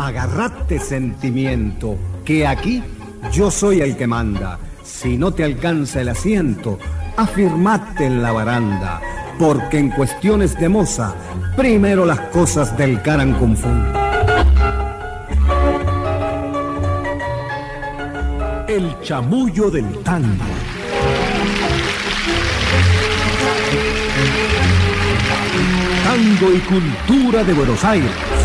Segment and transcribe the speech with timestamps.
[0.00, 2.82] Agarrate sentimiento, que aquí
[3.30, 4.58] yo soy el que manda.
[4.82, 6.78] Si no te alcanza el asiento,
[7.18, 9.02] afirmate en la baranda,
[9.38, 11.14] porque en cuestiones de moza,
[11.54, 13.36] primero las cosas del Caran
[18.66, 20.44] El chamullo del tango.
[26.04, 28.39] Tango y cultura de Buenos Aires.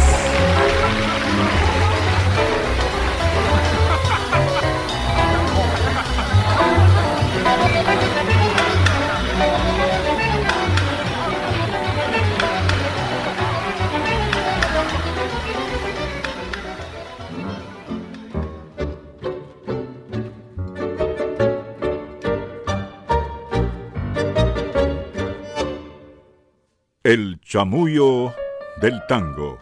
[27.55, 28.33] Chamullo
[28.81, 29.57] del tango.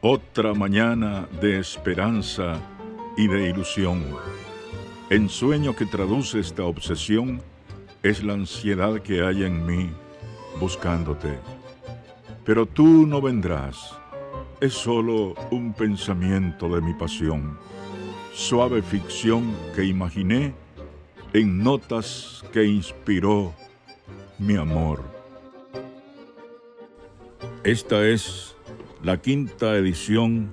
[0.00, 2.60] Otra mañana de esperanza
[3.16, 4.04] y de ilusión.
[5.10, 7.42] Ensueño que traduce esta obsesión
[8.04, 9.90] es la ansiedad que hay en mí
[10.60, 11.40] buscándote.
[12.44, 13.97] Pero tú no vendrás
[14.60, 17.58] es solo un pensamiento de mi pasión,
[18.34, 20.52] suave ficción que imaginé
[21.32, 23.54] en notas que inspiró
[24.38, 25.04] mi amor.
[27.62, 28.56] Esta es
[29.02, 30.52] la quinta edición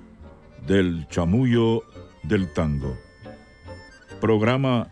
[0.68, 1.84] del Chamullo
[2.24, 2.96] del Tango,
[4.22, 4.92] programa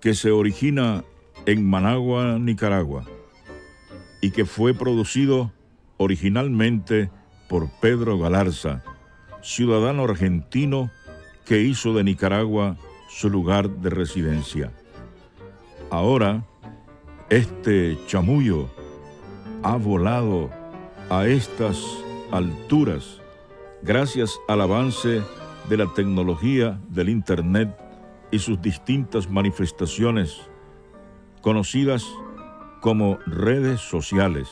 [0.00, 1.04] que se origina
[1.44, 3.04] en Managua, Nicaragua,
[4.22, 5.52] y que fue producido
[5.98, 7.10] originalmente
[7.48, 8.82] por Pedro Galarza,
[9.42, 10.90] ciudadano argentino
[11.44, 12.76] que hizo de Nicaragua
[13.08, 14.72] su lugar de residencia.
[15.90, 16.44] Ahora,
[17.30, 18.68] este chamullo
[19.62, 20.50] ha volado
[21.08, 21.80] a estas
[22.32, 23.20] alturas
[23.82, 25.22] gracias al avance
[25.68, 27.76] de la tecnología del Internet
[28.30, 30.40] y sus distintas manifestaciones,
[31.40, 32.04] conocidas
[32.80, 34.48] como redes sociales,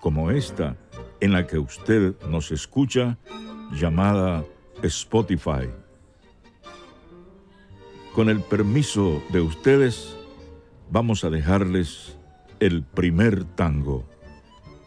[0.00, 0.76] como esta
[1.20, 3.18] en la que usted nos escucha,
[3.72, 4.44] llamada
[4.82, 5.68] Spotify.
[8.14, 10.16] Con el permiso de ustedes,
[10.90, 12.16] vamos a dejarles
[12.60, 14.08] el primer tango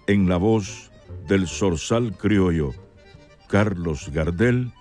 [0.08, 0.92] en la voz
[1.28, 2.74] del zorzal criollo
[3.50, 4.72] Carlos Gardel,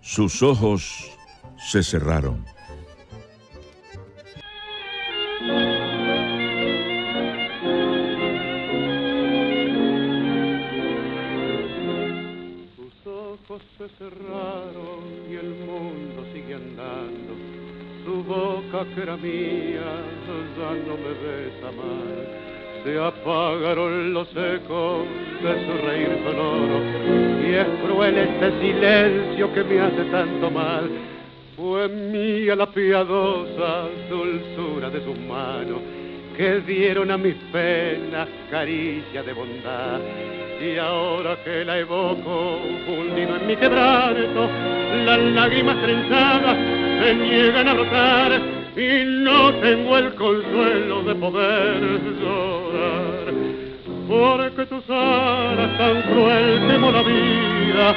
[0.00, 1.10] sus ojos
[1.58, 2.44] se cerraron.
[18.94, 19.80] Que era mía
[20.56, 22.84] ya no me besa más.
[22.84, 25.06] Se apagaron los ecos
[25.42, 26.80] de su reír sonoro
[27.44, 30.90] y es cruel este silencio que me hace tanto mal.
[31.56, 35.80] Fue mía la piadosa dulzura de sus manos
[36.36, 40.00] que dieron a mis penas caricia de bondad.
[40.62, 44.48] Y ahora que la evoco, fundido en mi quebranto,
[45.04, 46.56] las lágrimas trenzadas
[47.00, 48.40] se niegan a brotar
[48.76, 51.80] y no tengo el consuelo de poder
[52.20, 53.34] llorar.
[54.08, 57.96] Porque tus alas tan cruel temo la vida,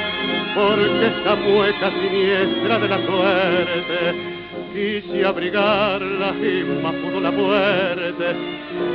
[0.56, 4.36] porque esta mueca siniestra de la suerte
[4.74, 8.26] quise abrigarla y más pudo la muerte,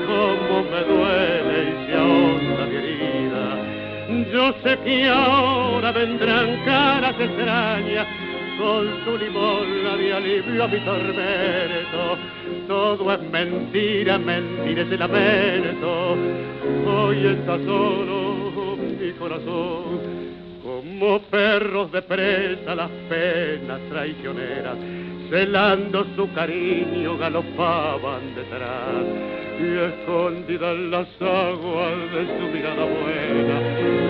[0.05, 3.20] como me duele y se ahonda mi herida.
[4.11, 8.07] Yo sé que ahora vendrán caras extrañas
[8.59, 12.17] con su limón de alivio a mi tormento.
[12.67, 16.17] Todo es mentira, mentira es el lamento.
[16.85, 20.21] Hoy está solo mi corazón.
[20.61, 24.77] Como perros de presa las penas traicioneras,
[25.29, 29.30] celando su cariño galopaban detrás
[29.61, 33.61] y escondida en las aguas de su mirada buena,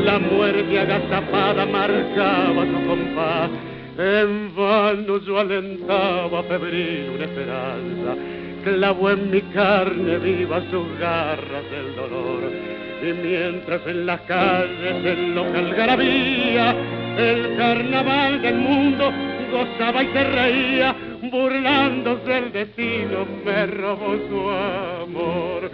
[0.05, 3.49] la muerte agazapada marcaba su compás.
[3.97, 8.15] En vano yo alentaba febril una esperanza,
[8.63, 12.43] clavó en mi carne viva sus garras del dolor.
[13.03, 16.75] Y mientras en las calles el local garabía,
[17.17, 19.11] el carnaval del mundo
[19.51, 20.95] gozaba y se reía,
[21.29, 25.71] burlándose del destino, me robó su amor.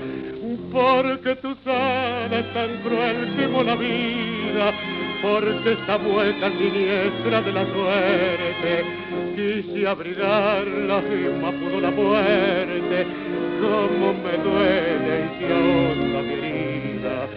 [0.71, 4.73] Porque tu alas tan cruel como la vida,
[5.21, 8.85] porque esta vuelta siniestra de la suerte
[9.35, 13.07] quise abrigarla y más pudo la muerte,
[13.61, 17.27] como me duele y se ahonda mi herida.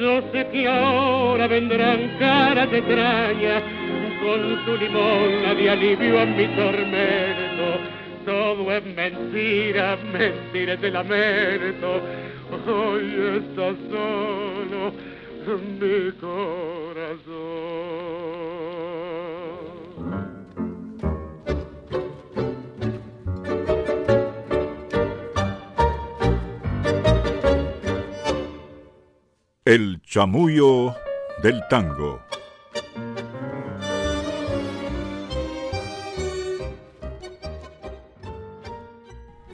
[0.00, 3.62] Yo sé que ahora vendrán caras extrañas
[4.20, 7.80] con su limón de alivio a mi tormento.
[8.24, 12.00] Todo es mentira, mentira de lamento.
[12.66, 14.92] Hoy está solo
[15.56, 16.38] mi corazón.
[29.64, 30.94] El chamullo
[31.42, 32.20] del tango.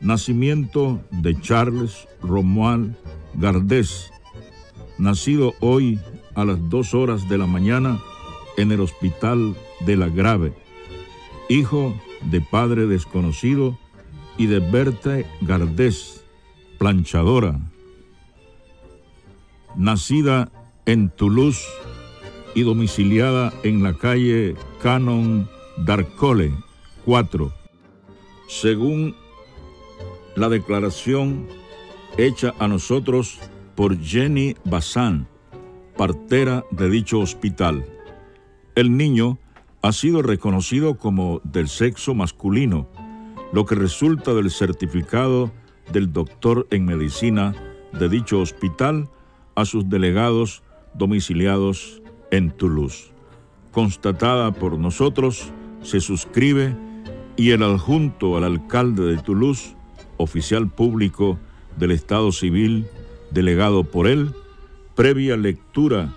[0.01, 2.95] Nacimiento de Charles Romuald
[3.35, 4.11] Gardés,
[4.99, 5.99] nacido hoy
[6.35, 7.99] a las dos horas de la mañana
[8.59, 10.53] en el Hospital de la Grave,
[11.49, 11.95] hijo
[12.31, 13.79] de padre desconocido
[14.39, 16.25] y de Berthe Gardés,
[16.79, 17.59] planchadora.
[19.77, 20.51] Nacida
[20.87, 21.65] en Toulouse
[22.55, 25.49] y domiciliada en la calle Canon
[25.79, 26.53] d'Arcole
[27.05, 27.53] 4,
[28.49, 29.15] según
[30.37, 31.47] la declaración
[32.17, 33.39] hecha a nosotros
[33.75, 35.27] por Jenny Bazán,
[35.97, 37.85] partera de dicho hospital.
[38.75, 39.39] El niño
[39.83, 42.89] ha sido reconocido como del sexo masculino,
[43.55, 45.53] lo que resulta del certificado
[45.93, 47.55] del doctor en medicina
[47.93, 49.09] de dicho hospital
[49.55, 50.65] a sus delegados
[50.95, 52.03] domiciliados
[52.33, 53.13] en Toulouse.
[53.71, 55.53] Constatada por nosotros,
[55.83, 56.77] se suscribe
[57.37, 59.77] y el adjunto al alcalde de Toulouse
[60.17, 61.39] oficial público
[61.77, 62.89] del Estado Civil
[63.31, 64.33] delegado por él,
[64.97, 66.13] previa lectura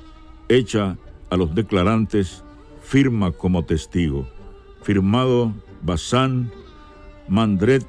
[0.50, 0.98] hecha
[1.30, 2.44] a los declarantes,
[2.82, 4.28] firma como testigo.
[4.82, 5.54] Firmado
[5.84, 6.52] Bazán,
[7.28, 7.86] Mandret,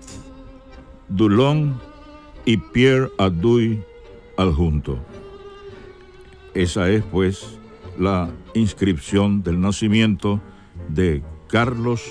[1.08, 1.80] Dulon
[2.44, 3.80] y Pierre Aduy
[4.36, 4.98] adjunto.
[6.54, 7.58] Esa es, pues,
[7.98, 10.40] la inscripción del nacimiento
[10.88, 12.02] de Carlos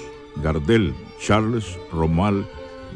[0.43, 2.47] Gardel, Charles Romal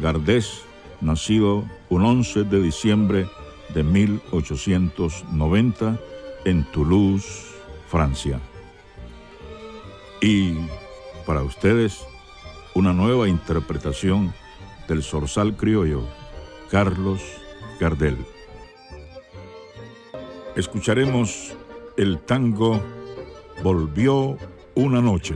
[0.02, 0.62] Gardés,
[1.02, 3.28] nacido un 11 de diciembre
[3.74, 6.00] de 1890
[6.46, 7.48] en Toulouse,
[7.88, 8.40] Francia.
[10.22, 10.54] Y
[11.26, 12.06] para ustedes,
[12.74, 14.34] una nueva interpretación
[14.88, 16.04] del zorzal criollo
[16.70, 17.22] Carlos
[17.80, 18.18] Gardel.
[20.56, 21.56] Escucharemos
[21.98, 22.82] el tango
[23.64, 24.38] Volvió
[24.76, 25.36] una noche.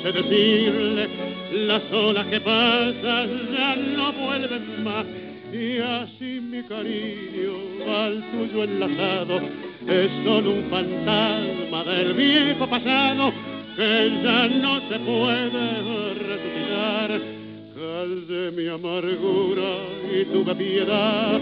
[0.00, 1.08] Quise decirle,
[1.66, 5.06] las olas que pasan ya no vuelven más.
[5.52, 9.40] Y así mi cariño al tuyo enlazado
[9.86, 13.32] es solo un fantasma del viejo pasado
[13.76, 17.20] que ya no se puede resucitar.
[17.74, 19.72] Calde mi amargura
[20.12, 21.40] y tuve piedad,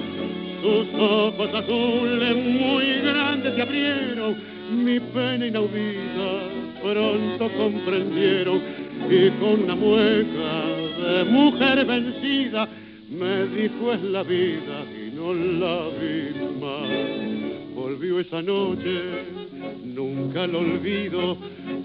[0.63, 4.37] tus ojos azules muy grandes se abrieron,
[4.85, 8.61] mi pena inaudita pronto comprendieron
[9.11, 10.67] y con una mueca
[10.99, 12.69] de mujer vencida
[13.11, 17.75] me dijo es la vida y no la vi más.
[17.75, 19.01] Volvió esa noche,
[19.85, 21.39] nunca lo olvido,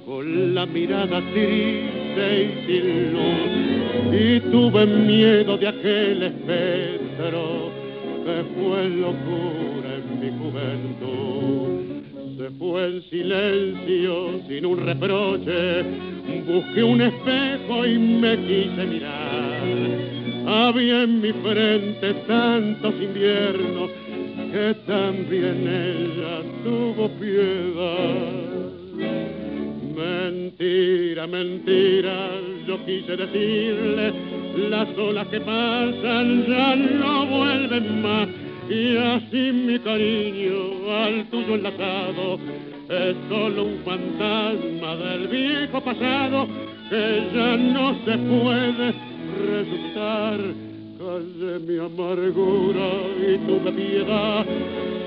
[0.06, 4.12] con la mirada triste y sin luz.
[4.12, 7.72] Y tuve miedo de aquel espectro
[8.26, 11.73] que fue locura en mi juventud.
[12.44, 15.82] Se fue en silencio, sin un reproche,
[16.46, 19.94] busqué un espejo y me quise mirar
[20.46, 23.92] había en mi frente tantos inviernos
[24.52, 28.44] que también ella tuvo piedad.
[29.96, 32.30] Mentira, mentira,
[32.68, 34.14] yo quise decirle,
[34.70, 38.43] las olas que pasan ya no vuelven más.
[38.74, 42.40] Y así mi cariño al tuyo enlazado
[42.90, 46.48] es solo un fantasma del viejo pasado
[46.90, 48.94] que ya no se puede
[49.46, 50.40] resucitar.
[50.98, 52.90] Calle mi amargura
[53.22, 54.44] y tuve piedad.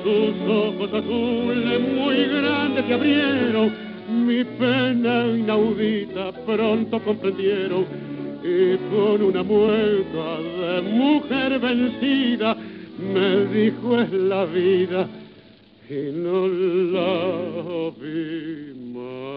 [0.04, 3.72] Tus ojos azules muy grandes se abrieron.
[4.08, 7.84] Mi pena inaudita pronto comprendieron.
[8.44, 12.56] Y con una mueca de mujer vencida
[12.98, 15.08] me dijo es la vida
[15.88, 19.36] y no la vi más.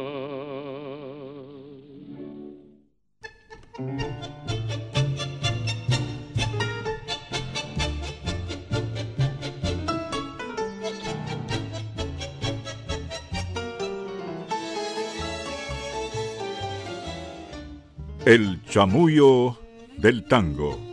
[18.25, 19.57] El chamullo
[19.97, 20.88] del tango.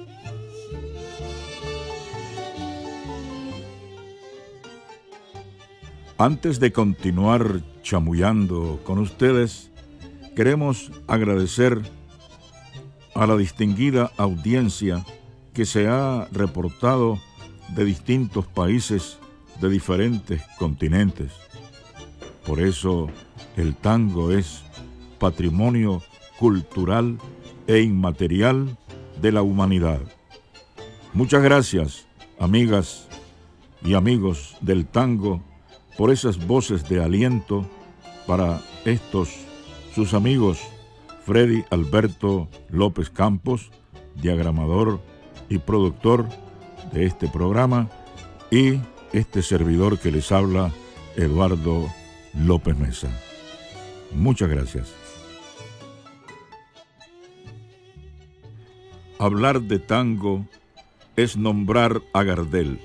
[6.18, 9.70] Antes de continuar chamullando con ustedes,
[10.35, 11.82] queremos agradecer
[13.14, 15.04] a la distinguida audiencia
[15.52, 17.18] que se ha reportado
[17.75, 19.18] de distintos países
[19.61, 21.32] de diferentes continentes.
[22.46, 23.08] Por eso
[23.58, 24.64] el tango es
[25.18, 26.02] patrimonio
[26.38, 27.18] cultural
[27.66, 28.78] e inmaterial
[29.20, 30.00] de la humanidad.
[31.12, 32.06] Muchas gracias,
[32.38, 33.06] amigas
[33.85, 35.42] y amigos del tango,
[35.97, 37.67] por esas voces de aliento
[38.26, 39.31] para estos
[39.95, 40.61] sus amigos
[41.26, 43.73] Freddy Alberto López Campos,
[44.15, 45.00] diagramador
[45.49, 46.29] y productor
[46.93, 47.91] de este programa,
[48.50, 48.79] y
[49.12, 50.73] este servidor que les habla,
[51.17, 51.88] Eduardo
[52.33, 53.09] López Mesa.
[54.12, 54.95] Muchas gracias.
[59.19, 60.47] Hablar de tango
[61.17, 62.79] es nombrar a Gardel.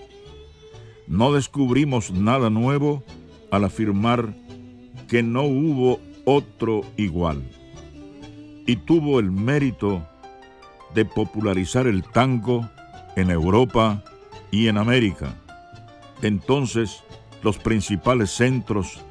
[1.12, 3.04] No descubrimos nada nuevo
[3.52, 4.34] al afirmar
[5.10, 7.44] que no hubo otro igual.
[8.66, 10.08] Y tuvo el mérito
[10.96, 12.70] de popularizar el tango
[13.18, 14.02] en Europa
[14.52, 15.36] y en América.
[16.22, 17.04] Entonces,
[17.44, 19.02] los principales centros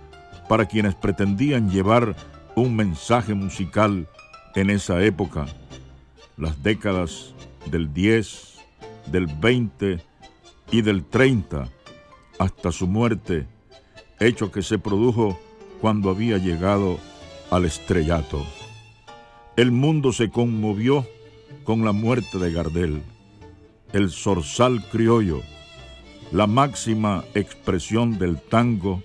[0.49, 2.16] para quienes pretendían llevar
[2.54, 4.09] un mensaje musical
[4.54, 5.45] en esa época
[6.38, 7.35] las décadas
[7.71, 8.59] del 10,
[9.12, 10.02] del 20
[10.71, 11.69] y del 30
[12.40, 13.47] hasta su muerte,
[14.18, 15.38] hecho que se produjo
[15.80, 16.99] cuando había llegado
[17.50, 18.44] al estrellato.
[19.56, 21.06] El mundo se conmovió
[21.62, 23.02] con la muerte de Gardel,
[23.92, 25.42] el zorzal criollo,
[26.32, 29.02] la máxima expresión del tango,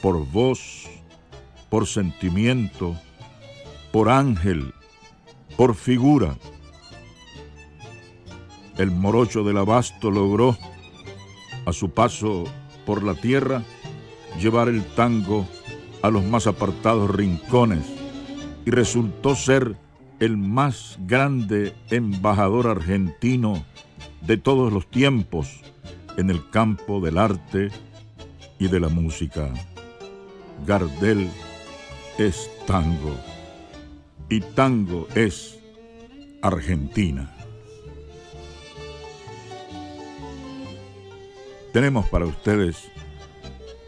[0.00, 0.88] por voz,
[1.68, 2.96] por sentimiento,
[3.92, 4.72] por ángel
[5.60, 6.38] por figura.
[8.78, 10.56] El morocho del abasto logró,
[11.66, 12.44] a su paso
[12.86, 13.62] por la tierra,
[14.40, 15.46] llevar el tango
[16.02, 17.84] a los más apartados rincones
[18.64, 19.76] y resultó ser
[20.18, 23.64] el más grande embajador argentino
[24.20, 25.62] de todos los tiempos
[26.16, 27.70] en el campo del arte
[28.58, 29.48] y de la música.
[30.66, 31.28] Gardel
[32.18, 33.16] es tango
[34.28, 35.58] y tango es
[36.42, 37.39] Argentina.
[41.72, 42.90] Tenemos para ustedes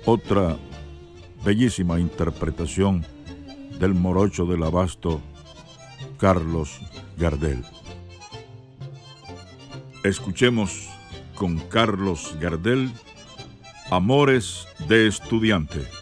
[0.04, 0.56] otra
[1.44, 3.04] bellísima interpretación
[3.80, 5.20] del morocho del abasto
[6.16, 6.78] Carlos
[7.16, 7.64] Gardel.
[10.04, 10.88] Escuchemos
[11.34, 12.92] con Carlos Gardel
[13.90, 16.01] Amores de Estudiante.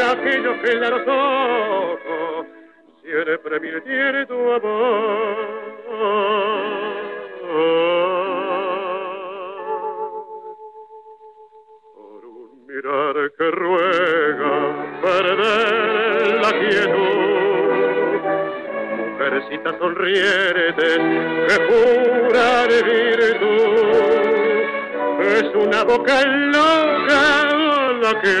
[0.00, 2.46] aquello que claros ojos
[3.02, 5.36] siempre me tu amor.
[11.94, 14.54] Por un mirar que ruega
[15.02, 18.20] perder la quietud,
[18.96, 20.86] mujercita sonriente
[21.48, 24.18] que jura de virtud,
[25.20, 27.22] es una boca loca
[28.00, 28.40] la que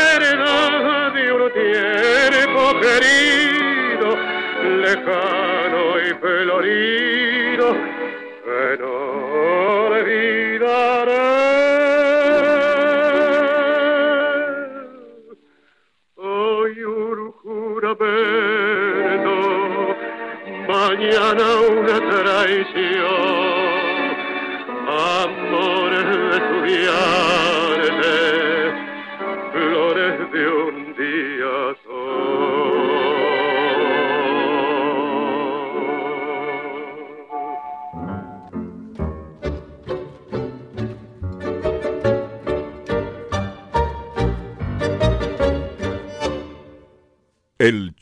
[6.11, 7.73] y florido,
[8.43, 8.77] que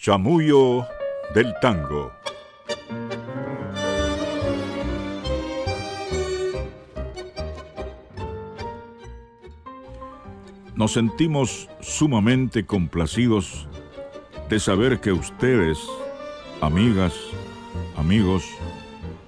[0.10, 0.88] chamullo
[1.36, 2.12] del tango.
[10.74, 13.68] Nos sentimos sumamente complacidos
[14.50, 15.78] de saber que ustedes,
[16.60, 17.14] amigas,
[17.96, 18.46] amigos,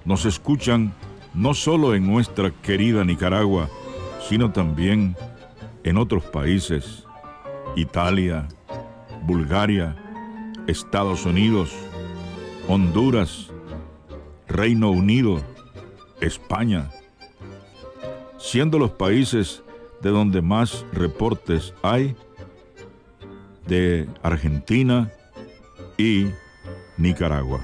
[0.04, 0.92] nos escuchan
[1.32, 3.68] no solo en nuestra querida Nicaragua,
[4.28, 5.14] sino también
[5.84, 7.04] en otros países,
[7.76, 8.48] Italia,
[9.24, 10.01] Bulgaria,
[10.66, 11.72] Estados Unidos,
[12.68, 13.50] Honduras,
[14.46, 15.42] Reino Unido,
[16.20, 16.90] España,
[18.38, 19.62] siendo los países
[20.02, 22.16] de donde más reportes hay
[23.66, 25.10] de Argentina
[25.98, 26.26] y
[26.96, 27.60] Nicaragua.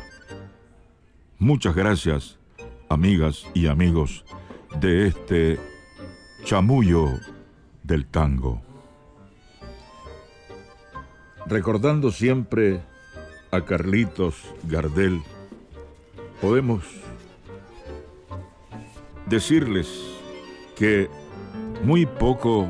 [1.38, 2.38] Muchas gracias,
[2.88, 4.24] amigas y amigos
[4.80, 5.60] de este
[6.44, 7.10] chamullo
[7.82, 8.67] del tango
[11.48, 12.80] recordando siempre
[13.50, 15.22] a Carlitos Gardel,
[16.40, 16.84] podemos
[19.26, 19.88] decirles
[20.76, 21.08] que
[21.82, 22.68] muy poco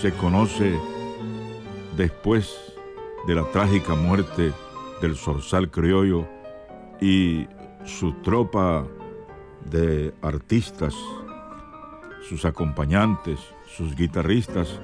[0.00, 0.78] se conoce
[1.96, 2.56] después
[3.26, 4.52] de la trágica muerte
[5.02, 6.26] del zorzal criollo
[7.00, 7.48] y
[7.84, 8.86] su tropa
[9.70, 10.94] de artistas,
[12.28, 14.80] sus acompañantes, sus guitarristas,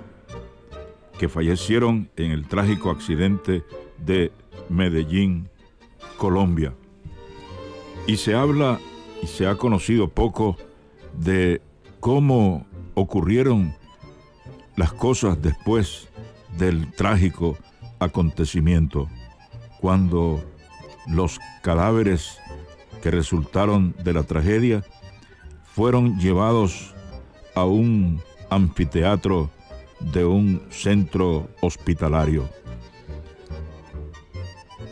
[1.18, 3.64] que fallecieron en el trágico accidente
[3.98, 4.32] de
[4.68, 5.48] Medellín,
[6.16, 6.74] Colombia.
[8.06, 8.78] Y se habla
[9.22, 10.56] y se ha conocido poco
[11.18, 11.60] de
[12.00, 13.74] cómo ocurrieron
[14.76, 16.08] las cosas después
[16.58, 17.56] del trágico
[17.98, 19.08] acontecimiento
[19.80, 20.44] cuando
[21.08, 22.38] los cadáveres
[23.02, 24.84] que resultaron de la tragedia
[25.64, 26.94] fueron llevados
[27.54, 29.50] a un anfiteatro
[30.00, 32.48] de un centro hospitalario.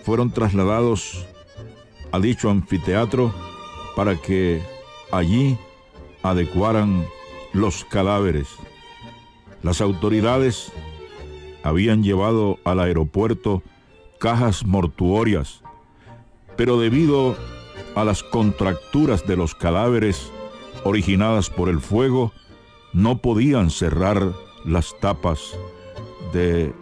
[0.05, 1.27] Fueron trasladados
[2.13, 3.35] a dicho anfiteatro
[3.97, 4.63] para que
[5.11, 5.59] allí
[6.23, 7.07] adecuaran
[7.53, 8.49] los cadáveres.
[9.63, 10.73] Las autoridades
[11.63, 13.63] habían llevado al aeropuerto
[14.19, 15.63] cajas mortuorias,
[16.57, 17.37] pero debido
[17.95, 20.31] a las contracturas de los cadáveres
[20.85, 22.33] originadas por el fuego,
[22.93, 24.33] no podían cerrar
[24.65, 25.57] las tapas
[26.33, 26.73] de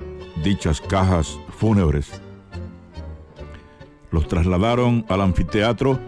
[0.42, 2.10] dichas cajas fúnebres.
[4.10, 5.98] Los trasladaron al anfiteatro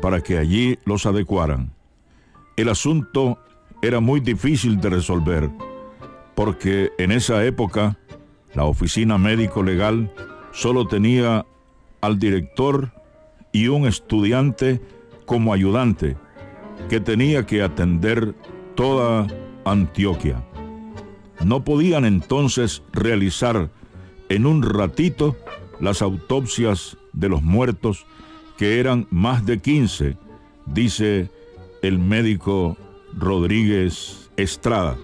[0.00, 1.72] para que allí los adecuaran.
[2.56, 3.38] El asunto
[3.82, 5.50] era muy difícil de resolver,
[6.34, 7.98] porque en esa época
[8.54, 10.12] la oficina médico legal
[10.52, 11.44] solo tenía
[12.00, 12.92] al director
[13.52, 14.80] y un estudiante
[15.26, 16.16] como ayudante
[16.88, 18.34] que tenía que atender
[18.74, 19.26] toda
[19.64, 20.44] Antioquia.
[21.42, 23.70] No podían entonces realizar
[24.28, 25.36] en un ratito
[25.80, 28.06] las autopsias de los muertos,
[28.56, 30.16] que eran más de 15,
[30.66, 31.30] dice
[31.82, 32.76] el médico
[33.16, 34.96] Rodríguez Estrada.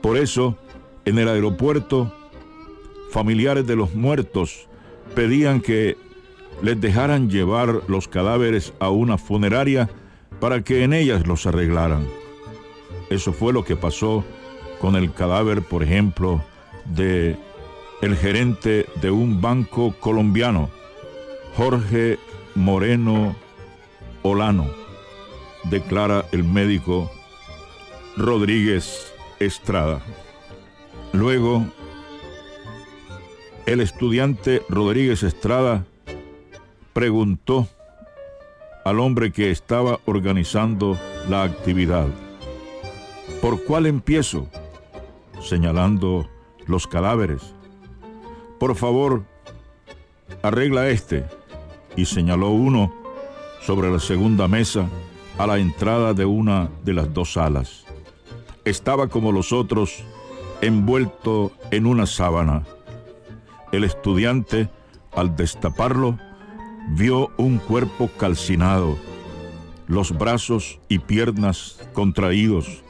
[0.00, 0.56] Por eso,
[1.04, 2.12] en el aeropuerto,
[3.10, 4.68] familiares de los muertos
[5.14, 5.96] pedían que
[6.62, 9.90] les dejaran llevar los cadáveres a una funeraria
[10.40, 12.06] para que en ellas los arreglaran.
[13.10, 14.24] Eso fue lo que pasó
[14.82, 16.42] con el cadáver, por ejemplo,
[16.84, 17.36] de
[18.00, 20.70] el gerente de un banco colombiano,
[21.56, 22.18] Jorge
[22.56, 23.36] Moreno
[24.22, 24.66] Olano,
[25.70, 27.12] declara el médico
[28.16, 30.02] Rodríguez Estrada.
[31.12, 31.64] Luego,
[33.66, 35.84] el estudiante Rodríguez Estrada
[36.92, 37.68] preguntó
[38.84, 42.08] al hombre que estaba organizando la actividad,
[43.40, 44.48] ¿por cuál empiezo?
[45.42, 46.28] Señalando
[46.66, 47.54] los cadáveres.
[48.58, 49.24] Por favor,
[50.42, 51.24] arregla este,
[51.96, 52.92] y señaló uno
[53.60, 54.88] sobre la segunda mesa
[55.38, 57.84] a la entrada de una de las dos salas.
[58.64, 60.04] Estaba como los otros,
[60.60, 62.62] envuelto en una sábana.
[63.72, 64.68] El estudiante,
[65.12, 66.18] al destaparlo,
[66.90, 68.96] vio un cuerpo calcinado,
[69.86, 72.82] los brazos y piernas contraídos,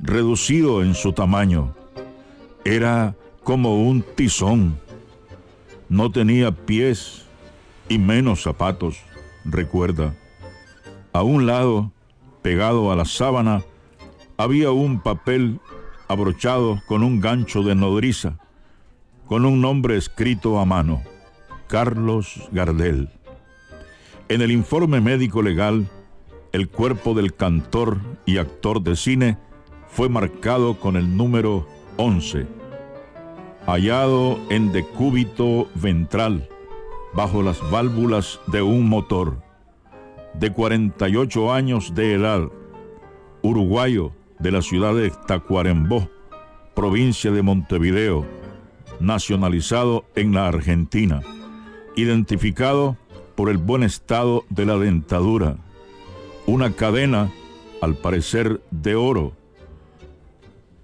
[0.00, 1.74] reducido en su tamaño.
[2.64, 4.78] Era como un tizón.
[5.88, 7.24] No tenía pies
[7.88, 8.98] y menos zapatos,
[9.44, 10.14] recuerda.
[11.12, 11.90] A un lado,
[12.42, 13.64] pegado a la sábana,
[14.36, 15.58] había un papel
[16.06, 18.38] abrochado con un gancho de nodriza,
[19.26, 21.02] con un nombre escrito a mano,
[21.66, 23.08] Carlos Gardel.
[24.28, 25.88] En el informe médico legal,
[26.52, 29.38] el cuerpo del cantor y actor de cine
[29.88, 31.66] fue marcado con el número
[32.02, 32.46] 11,
[33.66, 36.48] hallado en decúbito ventral,
[37.12, 39.42] bajo las válvulas de un motor,
[40.32, 42.48] de 48 años de edad,
[43.42, 46.08] uruguayo de la ciudad de Tacuarembó,
[46.74, 48.24] provincia de Montevideo,
[48.98, 51.20] nacionalizado en la Argentina,
[51.96, 52.96] identificado
[53.34, 55.58] por el buen estado de la dentadura,
[56.46, 57.30] una cadena,
[57.82, 59.34] al parecer de oro,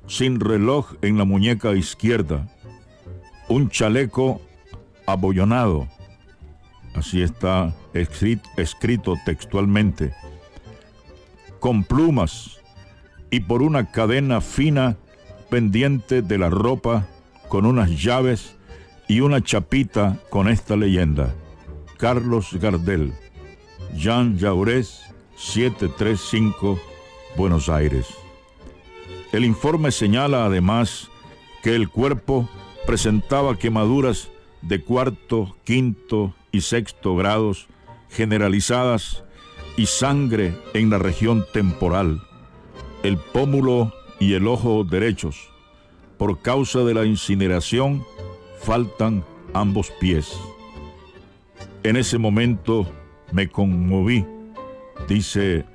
[0.07, 2.49] sin reloj en la muñeca izquierda,
[3.49, 4.41] un chaleco
[5.07, 5.89] abollonado,
[6.95, 10.13] así está escrito, textualmente,
[11.61, 12.61] con plumas
[13.31, 14.97] y por una cadena fina
[15.51, 17.07] pendiente de la ropa
[17.49, 18.57] con unas llaves
[19.09, 21.35] y una chapita con esta leyenda.
[21.99, 23.13] Carlos Gardel,
[23.95, 25.03] Jean Jaurés,
[25.37, 26.79] 735,
[27.37, 28.26] Buenos Aires.
[29.33, 31.11] El informe señala además
[31.63, 32.49] que el cuerpo
[32.87, 34.31] presentaba quemaduras
[34.63, 37.69] de cuarto, quinto y sexto grados
[38.11, 39.25] generalizadas
[39.77, 42.23] y sangre en la región temporal,
[43.03, 45.51] el pómulo y el ojo derechos.
[46.19, 48.05] Por causa de la incineración
[48.61, 50.39] faltan ambos pies.
[51.83, 52.87] En ese momento
[53.33, 54.25] me conmoví,
[55.09, 55.67] dice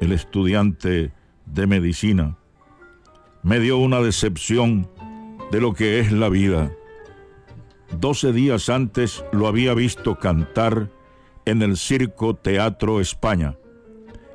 [0.00, 1.12] el estudiante
[1.44, 2.39] de medicina.
[3.42, 4.88] Me dio una decepción
[5.50, 6.72] de lo que es la vida.
[7.98, 10.90] Doce días antes lo había visto cantar
[11.46, 13.56] en el Circo Teatro España.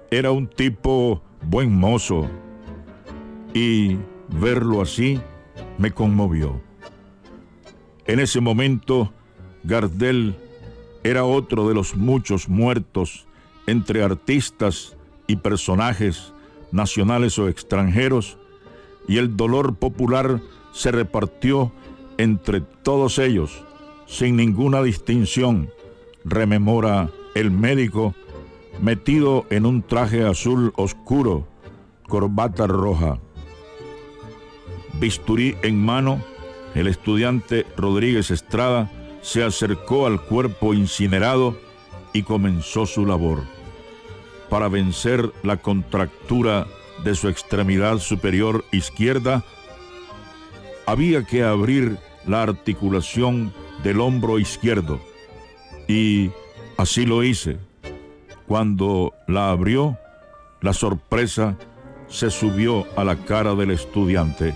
[0.09, 2.29] Era un tipo buen mozo
[3.53, 3.97] y
[4.39, 5.21] verlo así
[5.77, 6.61] me conmovió.
[8.07, 9.13] En ese momento,
[9.63, 10.35] Gardel
[11.03, 13.27] era otro de los muchos muertos
[13.67, 16.33] entre artistas y personajes
[16.71, 18.37] nacionales o extranjeros,
[19.07, 20.41] y el dolor popular
[20.71, 21.71] se repartió
[22.17, 23.63] entre todos ellos,
[24.07, 25.69] sin ninguna distinción,
[26.23, 28.13] rememora el médico
[28.81, 31.47] metido en un traje azul oscuro,
[32.07, 33.19] corbata roja.
[34.99, 36.21] Bisturí en mano,
[36.73, 38.91] el estudiante Rodríguez Estrada
[39.21, 41.57] se acercó al cuerpo incinerado
[42.13, 43.43] y comenzó su labor.
[44.49, 46.67] Para vencer la contractura
[47.03, 49.43] de su extremidad superior izquierda,
[50.85, 53.53] había que abrir la articulación
[53.83, 54.99] del hombro izquierdo
[55.87, 56.31] y
[56.77, 57.57] así lo hice.
[58.47, 59.97] Cuando la abrió,
[60.61, 61.57] la sorpresa
[62.07, 64.55] se subió a la cara del estudiante.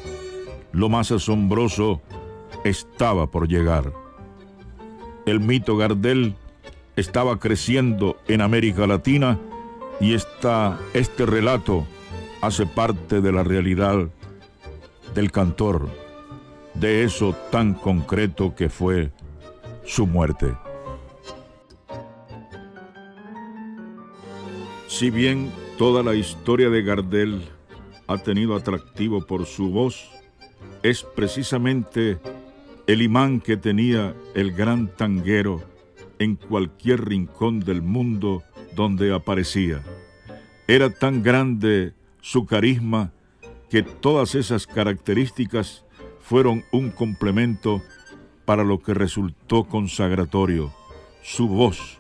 [0.72, 2.02] Lo más asombroso
[2.64, 3.92] estaba por llegar.
[5.26, 6.36] El mito Gardel
[6.96, 9.40] estaba creciendo en América Latina
[10.00, 11.86] y este relato
[12.42, 14.08] hace parte de la realidad
[15.14, 15.90] del cantor,
[16.74, 19.12] de eso tan concreto que fue
[19.86, 20.56] su muerte.
[24.88, 27.42] Si bien toda la historia de Gardel
[28.08, 30.10] ha tenido atractivo por su voz,
[30.84, 32.20] es precisamente
[32.88, 35.62] el imán que tenía el gran tanguero
[36.18, 38.44] en cualquier rincón del mundo
[38.76, 39.84] donde aparecía.
[40.68, 43.12] Era tan grande su carisma
[43.70, 45.86] que todas esas características
[46.20, 47.82] fueron un complemento
[48.46, 50.74] para lo que resultó consagratorio,
[51.22, 52.00] su voz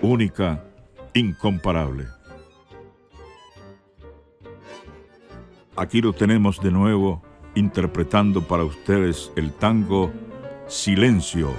[0.00, 0.64] única,
[1.14, 2.06] incomparable.
[5.76, 7.22] Aquí lo tenemos de nuevo
[7.54, 10.10] interpretando para ustedes el tango
[10.66, 11.52] Silencio.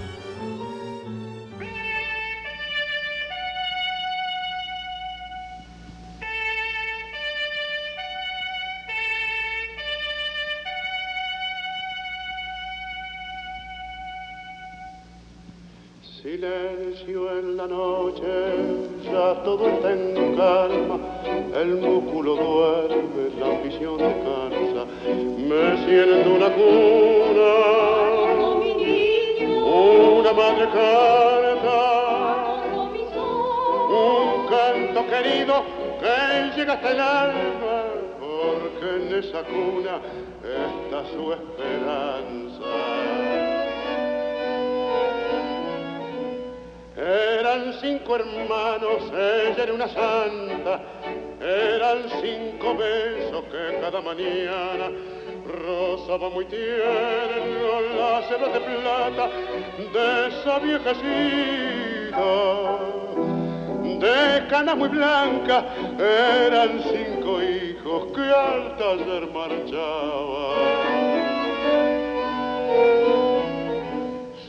[66.00, 70.84] Eran cinco hijos que al taller marchaban.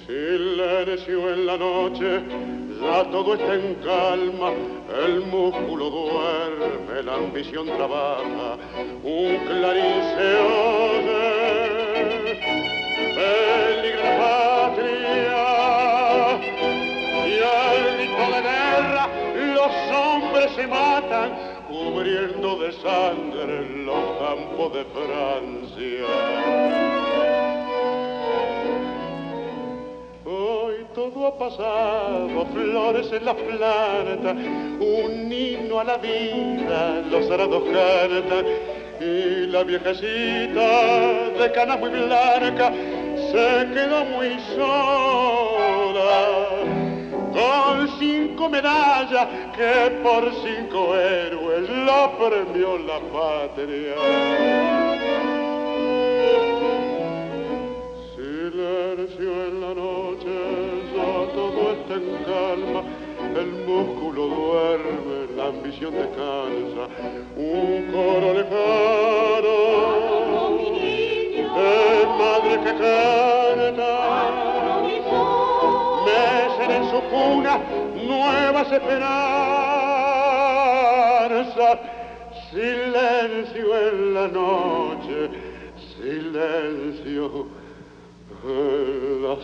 [0.06, 2.22] Silencio en la noche,
[2.80, 4.52] ya todo está en calma,
[5.04, 8.58] el músculo duerme, la ambición trabaja,
[9.02, 11.24] un clarín se oye,
[13.16, 15.44] peligra patria,
[17.26, 18.06] y al de
[18.42, 19.04] guerra
[19.54, 19.72] los
[20.34, 21.30] hombres se matan,
[21.68, 26.06] cubriendo de sangre los campos de Francia.
[30.94, 38.44] todo ha pasado, flores en la planta, un himno a la vida, los arados cartas,
[39.00, 42.72] y la viejecita de cana muy blanca
[43.32, 46.34] se quedó muy sola,
[47.34, 53.96] con cinco medallas que por cinco héroes la premió la patria.
[58.14, 60.54] Silencio en la noche
[61.34, 62.82] todo está en calma,
[63.36, 66.88] el músculo duerme, la ambición descansa,
[67.36, 69.56] un coro lejano,
[71.54, 73.92] de madre que canta,
[76.94, 77.58] su cuna
[78.06, 79.00] nuevas esperanzas,
[82.52, 85.28] silencio en la noche,
[85.96, 87.48] silencio
[89.22, 89.38] las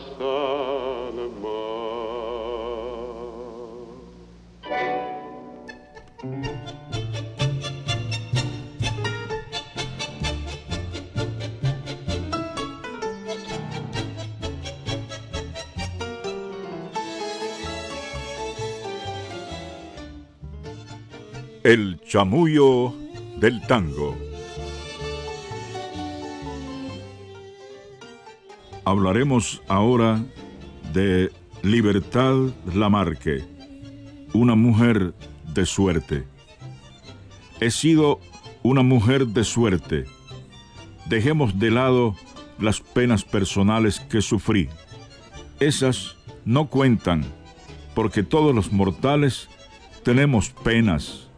[21.62, 22.94] El chamullo
[23.36, 24.16] del tango.
[28.86, 30.24] Hablaremos ahora
[30.94, 31.30] de
[31.62, 32.34] Libertad
[32.74, 33.44] Lamarque,
[34.32, 35.12] una mujer
[35.52, 36.24] de suerte.
[37.60, 38.20] He sido
[38.62, 40.06] una mujer de suerte.
[41.10, 42.16] Dejemos de lado
[42.58, 44.70] las penas personales que sufrí.
[45.60, 47.22] Esas no cuentan,
[47.94, 49.50] porque todos los mortales
[50.02, 51.29] tenemos penas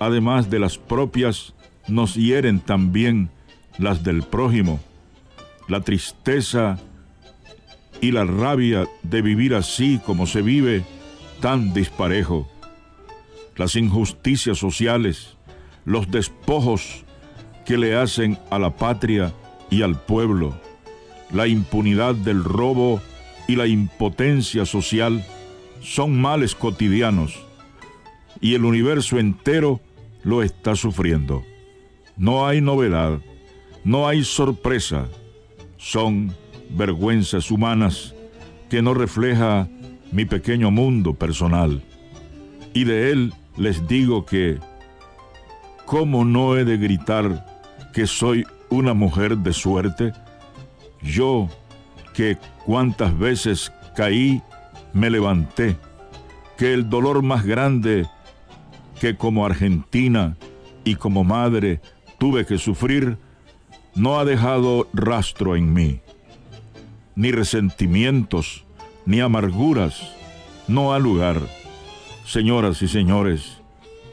[0.00, 1.54] además de las propias,
[1.88, 3.30] nos hieren también
[3.78, 4.80] las del prójimo.
[5.68, 6.78] La tristeza
[8.00, 10.84] y la rabia de vivir así como se vive,
[11.40, 12.48] tan disparejo.
[13.56, 15.36] Las injusticias sociales,
[15.84, 17.04] los despojos
[17.64, 19.32] que le hacen a la patria
[19.70, 20.54] y al pueblo,
[21.32, 23.00] la impunidad del robo
[23.48, 25.24] y la impotencia social
[25.80, 27.46] son males cotidianos
[28.40, 29.80] y el universo entero
[30.26, 31.44] lo está sufriendo.
[32.16, 33.20] No hay novedad,
[33.84, 35.06] no hay sorpresa,
[35.76, 36.34] son
[36.70, 38.12] vergüenzas humanas
[38.68, 39.68] que no refleja
[40.10, 41.80] mi pequeño mundo personal.
[42.74, 44.58] Y de él les digo que,
[45.84, 47.46] ¿cómo no he de gritar
[47.94, 50.12] que soy una mujer de suerte?
[51.02, 51.48] Yo,
[52.14, 54.42] que cuántas veces caí,
[54.92, 55.76] me levanté,
[56.58, 58.06] que el dolor más grande
[59.00, 60.36] que como argentina
[60.84, 61.80] y como madre
[62.18, 63.18] tuve que sufrir,
[63.94, 66.00] no ha dejado rastro en mí.
[67.14, 68.64] Ni resentimientos,
[69.04, 70.00] ni amarguras,
[70.68, 71.40] no ha lugar.
[72.24, 73.58] Señoras y señores,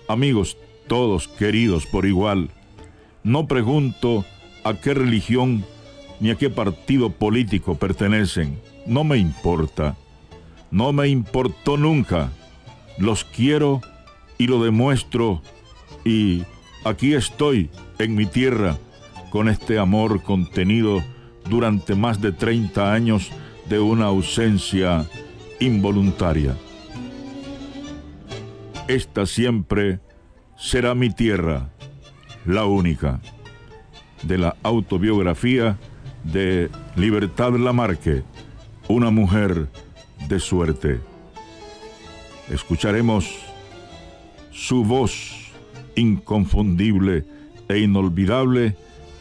[0.07, 2.49] amigos todos queridos por igual,
[3.23, 4.25] no pregunto
[4.63, 5.65] a qué religión
[6.19, 9.95] ni a qué partido político pertenecen, no me importa,
[10.71, 12.31] no me importó nunca,
[12.97, 13.81] los quiero
[14.43, 15.41] y lo demuestro
[16.03, 16.43] y
[16.83, 18.77] aquí estoy en mi tierra
[19.29, 21.01] con este amor contenido
[21.49, 23.31] durante más de 30 años
[23.69, 25.07] de una ausencia
[25.61, 26.57] involuntaria.
[28.89, 30.01] Esta siempre
[30.57, 31.69] será mi tierra,
[32.45, 33.21] la única,
[34.23, 35.77] de la autobiografía
[36.25, 38.23] de Libertad Lamarque,
[38.89, 39.69] una mujer
[40.27, 40.99] de suerte.
[42.49, 43.42] Escucharemos
[44.53, 45.51] su voz
[45.95, 47.25] inconfundible
[47.67, 48.75] e inolvidable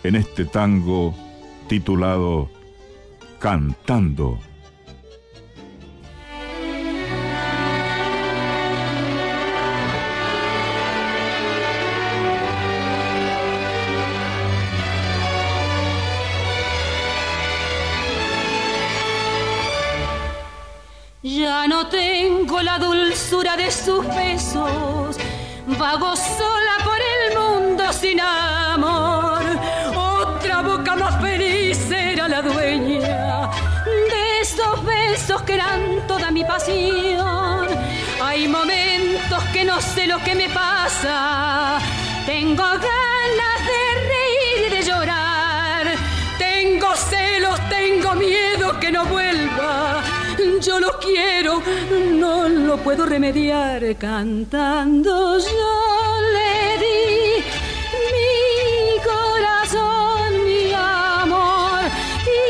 [0.05, 1.14] en este tango
[1.68, 2.49] titulado
[3.38, 4.38] Cantando.
[21.23, 22.12] Ya no tengo
[22.62, 25.16] la dulzura de sus besos
[25.66, 29.42] vago sola por el mundo sin amor.
[29.96, 33.51] Otra boca más feliz era la dueña
[33.85, 37.66] de esos besos que eran toda mi pasión.
[38.22, 41.32] Hay momentos que no sé lo que me pasa.
[51.03, 51.62] Quiero,
[52.12, 55.38] no lo puedo remediar cantando.
[55.38, 55.75] Yo
[56.35, 57.45] le di
[58.12, 61.83] mi corazón, mi amor,
[62.27, 62.45] y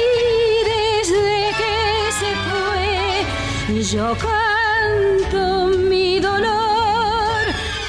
[0.71, 1.77] desde que
[2.19, 7.43] se fue, yo canto mi dolor,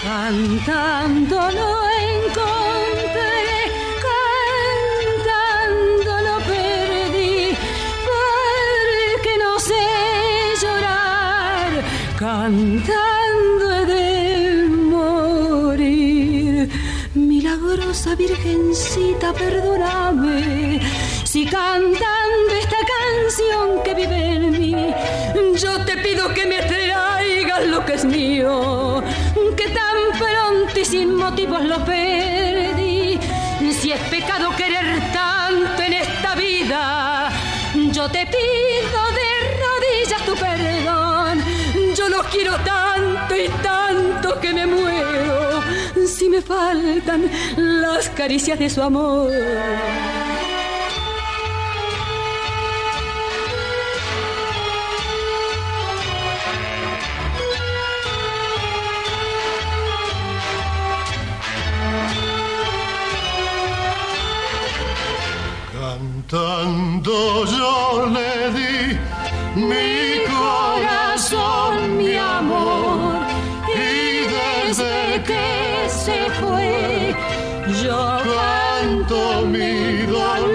[0.04, 1.83] cantándolo
[12.44, 16.70] cantando de morir.
[17.16, 20.82] Milagrosa Virgencita, perdóname
[21.24, 24.76] si cantando esta canción que vive en mí,
[25.56, 29.02] yo te pido que me traigas lo que es mío,
[29.56, 33.18] que tan pronto y sin motivos lo perdí.
[33.72, 37.32] Si es pecado querer tanto en esta vida,
[37.94, 39.13] yo te pido
[43.36, 45.62] y tanto que me muero
[46.08, 49.32] si me faltan las caricias de su amor.
[77.66, 80.53] Yo canto mi dolor,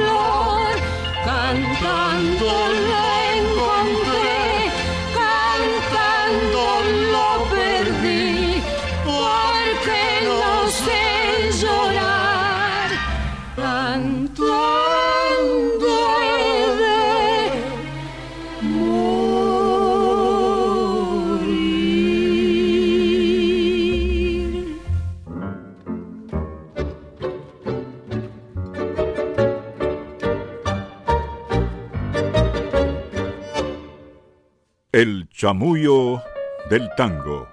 [35.38, 36.20] chamullo
[36.68, 37.46] del tango.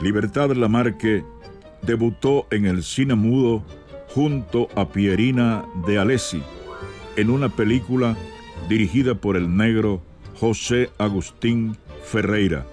[0.00, 1.24] Libertad Lamarque
[1.82, 3.64] debutó en el cine mudo
[4.14, 6.44] junto a Pierina de Alessi
[7.16, 8.16] en una película
[8.68, 10.00] dirigida por el negro
[10.38, 12.64] José Agustín Ferreira,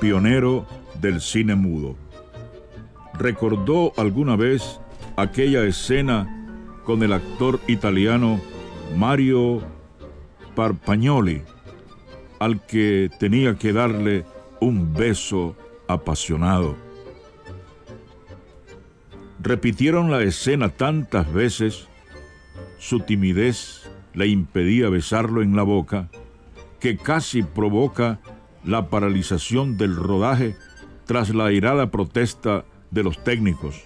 [0.00, 0.66] pionero
[1.00, 1.94] del cine mudo.
[3.14, 4.80] Recordó alguna vez
[5.16, 6.32] aquella escena
[6.86, 8.40] con el actor italiano
[8.96, 9.60] Mario
[10.54, 11.42] Parpagnoli,
[12.38, 14.24] al que tenía que darle
[14.60, 15.56] un beso
[15.88, 16.76] apasionado.
[19.40, 21.88] Repitieron la escena tantas veces,
[22.78, 26.08] su timidez le impedía besarlo en la boca,
[26.78, 28.20] que casi provoca
[28.64, 30.56] la paralización del rodaje
[31.04, 33.84] tras la airada protesta de los técnicos.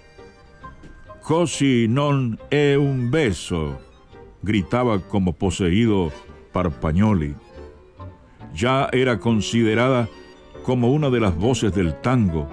[1.23, 3.79] Così non è un beso,
[4.41, 6.11] gritaba como poseído
[6.51, 7.35] Parpagnoli.
[8.55, 10.09] Ya era considerada
[10.65, 12.49] como una de las voces del tango,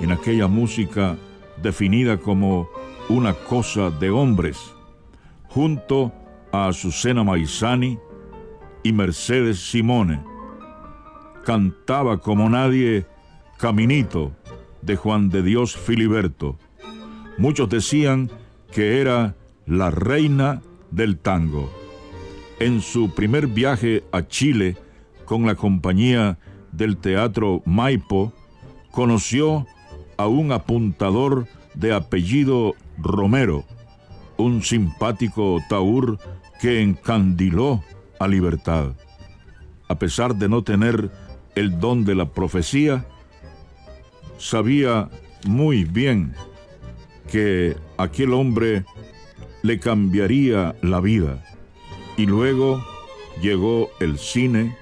[0.00, 1.16] en aquella música
[1.60, 2.68] definida como
[3.08, 4.58] una cosa de hombres,
[5.48, 6.12] junto
[6.52, 7.98] a Azucena Maizani
[8.82, 10.22] y Mercedes Simone.
[11.44, 13.06] Cantaba como nadie
[13.58, 14.32] Caminito
[14.82, 16.58] de Juan de Dios Filiberto
[17.38, 18.30] Muchos decían
[18.72, 21.70] que era la reina del tango.
[22.58, 24.76] En su primer viaje a Chile
[25.26, 26.38] con la compañía
[26.72, 28.32] del Teatro Maipo,
[28.90, 29.66] conoció
[30.16, 33.64] a un apuntador de apellido Romero,
[34.38, 36.18] un simpático taur
[36.60, 37.82] que encandiló
[38.18, 38.92] a Libertad.
[39.88, 41.10] A pesar de no tener
[41.54, 43.04] el don de la profecía,
[44.38, 45.10] sabía
[45.46, 46.34] muy bien
[47.30, 48.84] que aquel hombre
[49.62, 51.44] le cambiaría la vida.
[52.16, 52.84] Y luego
[53.40, 54.76] llegó el cine,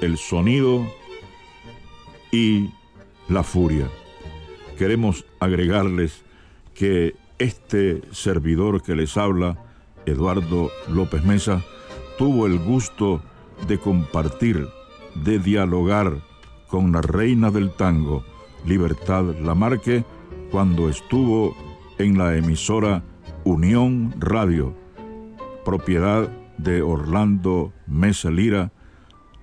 [0.00, 0.86] el sonido
[2.30, 2.70] y
[3.28, 3.88] la furia.
[4.78, 6.22] Queremos agregarles
[6.74, 9.58] que este servidor que les habla,
[10.06, 11.64] Eduardo López Mesa,
[12.18, 13.22] tuvo el gusto
[13.66, 14.68] de compartir,
[15.14, 16.20] de dialogar
[16.68, 18.24] con la reina del tango,
[18.64, 20.04] Libertad Lamarque,
[20.56, 21.54] cuando estuvo
[21.98, 23.02] en la emisora
[23.44, 24.74] Unión Radio,
[25.66, 28.72] propiedad de Orlando Mesa Lira,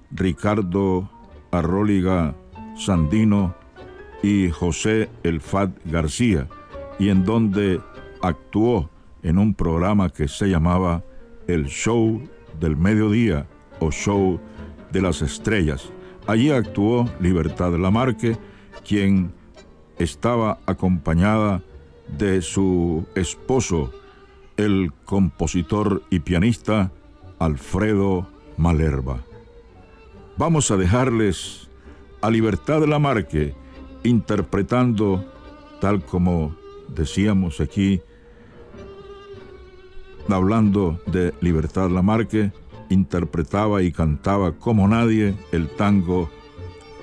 [0.10, 1.08] Ricardo
[1.52, 2.36] Arróliga
[2.76, 3.54] Sandino
[4.24, 6.48] y José Elfad García,
[6.98, 7.80] y en donde
[8.24, 8.90] actuó
[9.22, 11.04] en un programa que se llamaba
[11.46, 12.24] El Show
[12.60, 13.46] del Mediodía
[13.80, 14.40] o Show
[14.92, 15.92] de las Estrellas.
[16.26, 18.36] Allí actuó Libertad Lamarque,
[18.84, 19.32] quien
[20.04, 21.62] estaba acompañada
[22.08, 23.92] de su esposo,
[24.58, 26.92] el compositor y pianista
[27.40, 28.28] Alfredo
[28.58, 29.24] Malerba.
[30.38, 31.70] Vamos a dejarles
[32.22, 33.56] a Libertad Lamarque
[34.04, 35.26] interpretando,
[35.80, 36.56] tal como
[36.90, 38.02] decíamos aquí,
[40.30, 42.52] hablando de Libertad Lamarque,
[42.90, 46.30] interpretaba y cantaba como nadie el tango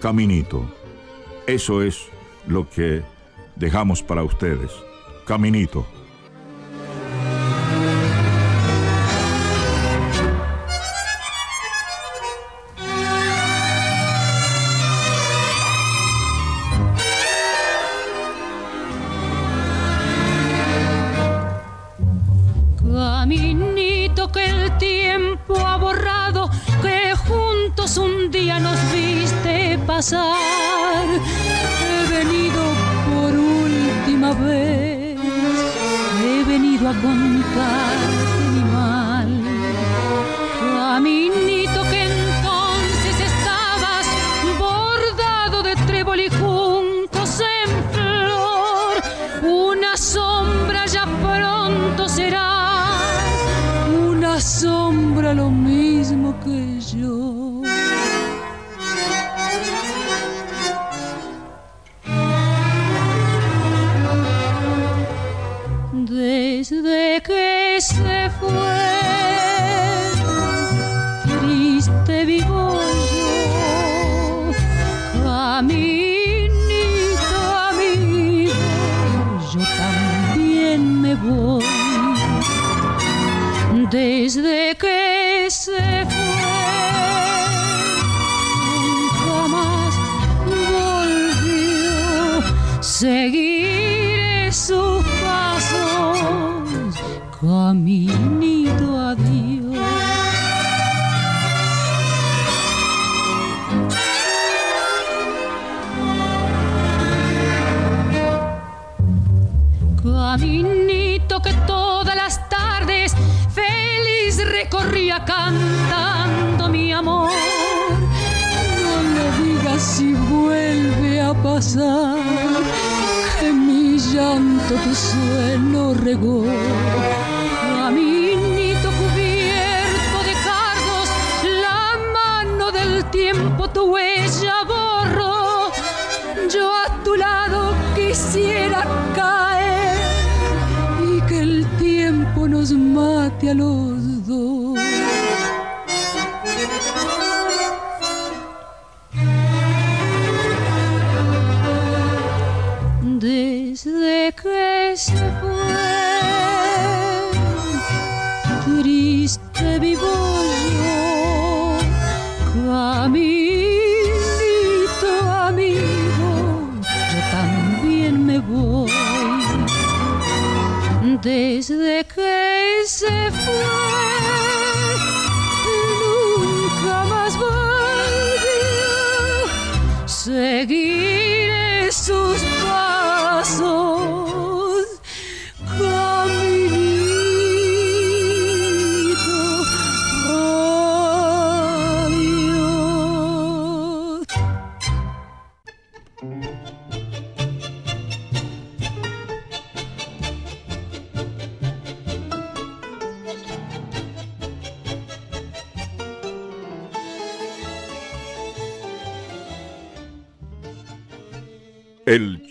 [0.01, 0.65] Caminito.
[1.47, 2.09] Eso es
[2.51, 3.03] lo que
[3.57, 4.71] dejamos para ustedes.
[5.27, 5.87] Caminito.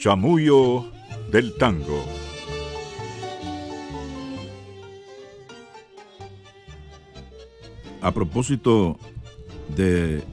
[0.10, 0.88] Chamullo
[1.32, 2.04] del tango.
[8.02, 8.98] A propósito
[9.76, 10.24] de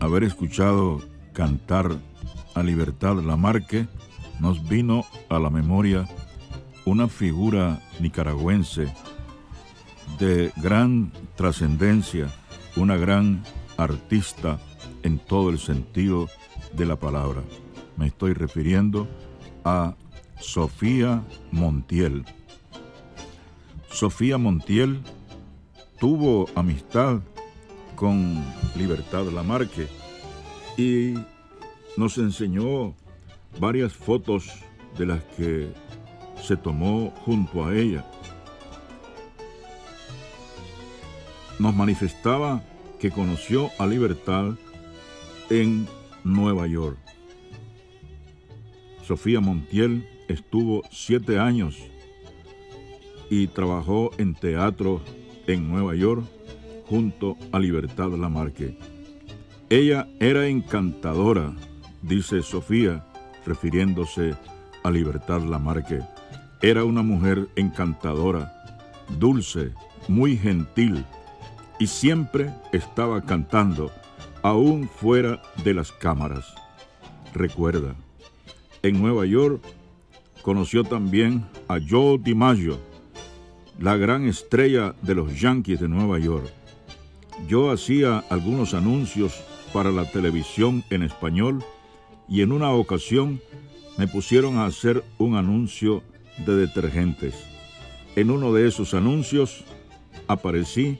[0.00, 1.00] haber escuchado
[1.32, 1.96] cantar
[2.56, 3.86] a Libertad Lamarque,
[4.40, 6.08] nos vino a la memoria
[6.84, 8.92] una figura nicaragüense
[10.18, 12.26] de gran trascendencia,
[12.74, 13.44] una gran
[13.76, 14.58] artista
[15.04, 16.26] en todo el sentido
[16.72, 17.42] de la palabra.
[18.00, 19.06] Me estoy refiriendo
[19.62, 19.94] a
[20.38, 21.22] Sofía
[21.52, 22.24] Montiel.
[23.92, 25.02] Sofía Montiel
[25.98, 27.20] tuvo amistad
[27.96, 28.42] con
[28.74, 29.86] Libertad Lamarque
[30.78, 31.12] y
[31.98, 32.94] nos enseñó
[33.60, 34.50] varias fotos
[34.96, 35.70] de las que
[36.42, 38.06] se tomó junto a ella.
[41.58, 42.62] Nos manifestaba
[42.98, 44.54] que conoció a Libertad
[45.50, 45.86] en
[46.24, 47.09] Nueva York.
[49.10, 51.76] Sofía Montiel estuvo siete años
[53.28, 55.02] y trabajó en teatro
[55.48, 56.24] en Nueva York
[56.86, 58.78] junto a Libertad Lamarque.
[59.68, 61.52] Ella era encantadora,
[62.02, 63.04] dice Sofía,
[63.44, 64.36] refiriéndose
[64.84, 65.98] a Libertad Lamarque.
[66.62, 68.62] Era una mujer encantadora,
[69.18, 69.72] dulce,
[70.06, 71.04] muy gentil
[71.80, 73.90] y siempre estaba cantando,
[74.42, 76.54] aún fuera de las cámaras.
[77.34, 77.96] Recuerda,
[78.82, 79.62] en Nueva York
[80.42, 82.78] conoció también a Joe DiMaggio,
[83.78, 86.50] la gran estrella de los Yankees de Nueva York.
[87.46, 91.62] Yo hacía algunos anuncios para la televisión en español
[92.28, 93.40] y en una ocasión
[93.98, 96.02] me pusieron a hacer un anuncio
[96.46, 97.34] de detergentes.
[98.16, 99.64] En uno de esos anuncios
[100.26, 100.98] aparecí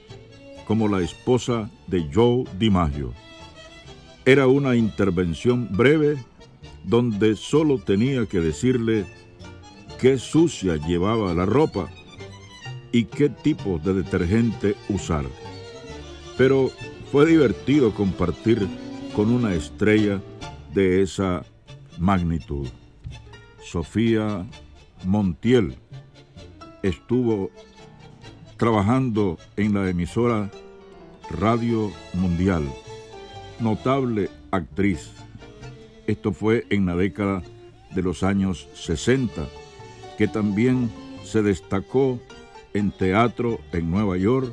[0.65, 3.13] como la esposa de Joe DiMaggio.
[4.25, 6.17] Era una intervención breve
[6.83, 9.05] donde solo tenía que decirle
[9.99, 11.89] qué sucia llevaba la ropa
[12.91, 15.25] y qué tipo de detergente usar.
[16.37, 16.71] Pero
[17.11, 18.67] fue divertido compartir
[19.15, 20.21] con una estrella
[20.73, 21.45] de esa
[21.99, 22.67] magnitud.
[23.63, 24.45] Sofía
[25.05, 25.75] Montiel
[26.83, 27.51] estuvo
[28.57, 30.51] trabajando en la emisora
[31.29, 32.63] Radio Mundial.
[33.59, 35.11] Notable actriz.
[36.07, 37.43] Esto fue en la década
[37.93, 39.47] de los años 60,
[40.17, 40.89] que también
[41.23, 42.19] Se destacó
[42.73, 44.51] en teatro en Nueva York,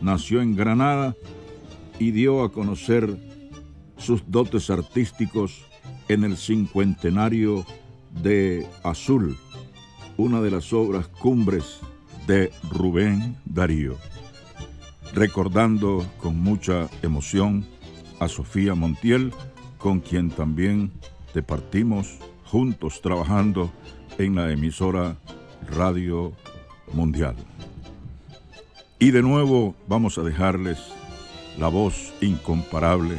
[0.00, 1.14] nació en Granada
[1.98, 3.16] y dio a conocer
[3.98, 5.64] sus dotes artísticos
[6.08, 7.64] en el cincuentenario
[8.22, 9.36] de Azul,
[10.16, 11.80] una de las obras cumbres
[12.26, 13.96] de Rubén Darío,
[15.14, 17.66] recordando con mucha emoción
[18.20, 19.32] a Sofía Montiel,
[19.78, 20.92] con quien también
[21.34, 23.70] departimos juntos trabajando
[24.18, 25.16] en la emisora
[25.70, 26.32] Radio
[26.92, 27.36] Mundial.
[28.98, 30.78] Y de nuevo vamos a dejarles
[31.58, 33.16] la voz incomparable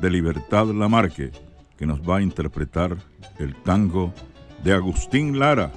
[0.00, 1.32] de Libertad Lamarque,
[1.78, 2.96] que nos va a interpretar
[3.38, 4.12] el tango
[4.62, 5.72] de Agustín Lara,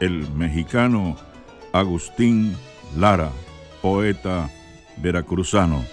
[0.00, 1.16] el mexicano
[1.72, 2.56] Agustín
[2.96, 3.30] Lara,
[3.82, 4.50] poeta
[4.98, 5.84] veracruzano,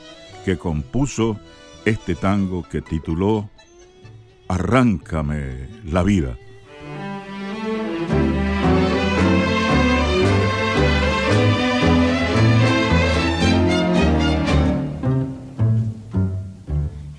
[0.46, 1.40] que compuso
[1.86, 3.50] este tango que tituló
[4.54, 6.38] Arráncame la vida.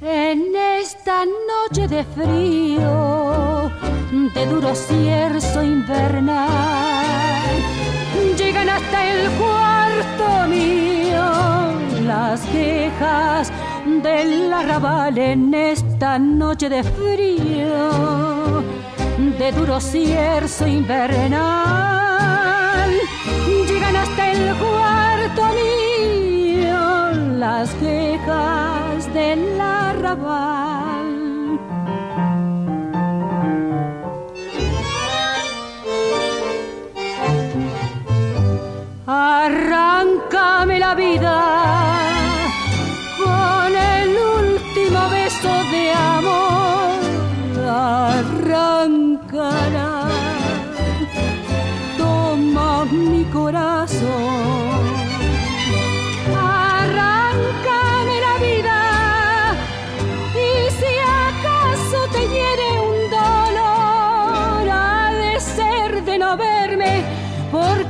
[0.00, 3.68] En esta noche de frío,
[4.32, 6.46] de duro cierzo invernal,
[8.38, 10.84] llegan hasta el cuarto mío
[12.06, 13.50] las quejas
[14.04, 18.62] del arrabal en esta noche de frío,
[19.38, 21.40] de duro cierzo invernal.
[23.66, 31.58] Llegan hasta el cuarto mío las quejas del arrabal.
[39.06, 41.83] Arráncame la vida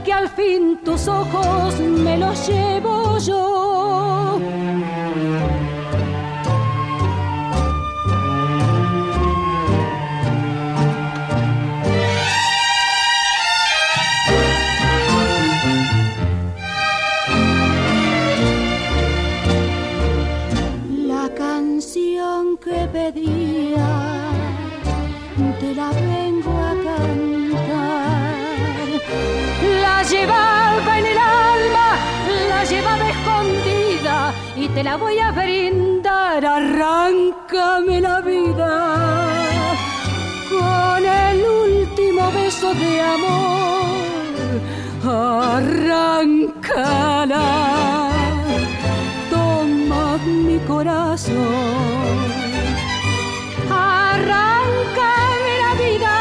[0.04, 4.38] porque al fin tus ojos me los llevo yo.
[34.74, 36.44] Te la voy a brindar.
[36.44, 38.72] Arráncame la vida
[40.50, 43.84] con el último beso de amor.
[45.56, 46.60] Arráncala,
[49.30, 52.34] toma mi corazón
[53.70, 56.16] arráncame la vida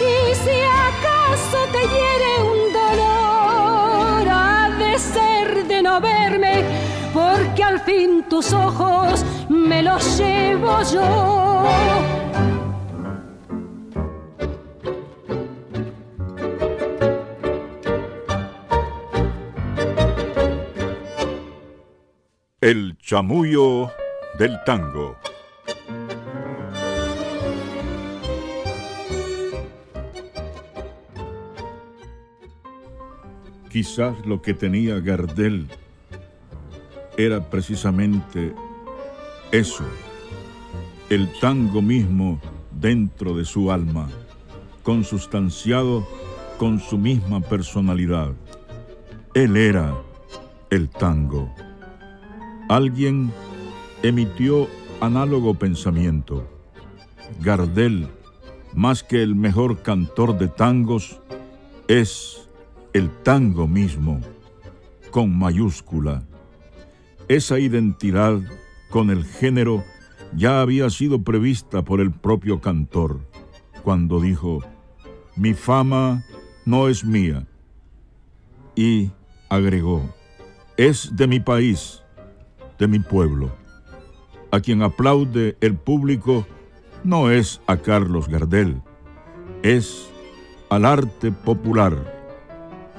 [0.00, 6.77] y si acaso te hiere un dolor ha de ser de no verme
[7.78, 11.64] al fin tus ojos me los llevo yo.
[22.60, 23.90] El chamullo
[24.38, 25.16] del tango.
[33.70, 35.68] Quizás lo que tenía Gardel
[37.18, 38.54] era precisamente
[39.50, 39.82] eso,
[41.10, 42.40] el tango mismo
[42.70, 44.08] dentro de su alma,
[44.84, 46.06] consustanciado
[46.58, 48.34] con su misma personalidad.
[49.34, 49.96] Él era
[50.70, 51.52] el tango.
[52.68, 53.32] Alguien
[54.04, 54.68] emitió
[55.00, 56.48] análogo pensamiento.
[57.40, 58.06] Gardel,
[58.74, 61.18] más que el mejor cantor de tangos,
[61.88, 62.48] es
[62.92, 64.20] el tango mismo,
[65.10, 66.22] con mayúscula.
[67.28, 68.40] Esa identidad
[68.90, 69.84] con el género
[70.34, 73.20] ya había sido prevista por el propio cantor,
[73.82, 74.60] cuando dijo,
[75.36, 76.24] mi fama
[76.64, 77.46] no es mía.
[78.74, 79.10] Y
[79.48, 80.14] agregó,
[80.76, 82.02] es de mi país,
[82.78, 83.50] de mi pueblo.
[84.50, 86.46] A quien aplaude el público
[87.04, 88.80] no es a Carlos Gardel,
[89.62, 90.08] es
[90.70, 92.18] al arte popular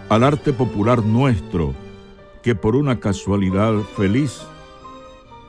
[0.09, 1.75] al arte popular nuestro,
[2.43, 4.41] que por una casualidad feliz